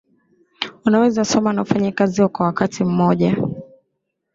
[0.85, 3.37] Unaweza soma na ufanye kazi kwa wakati mmoja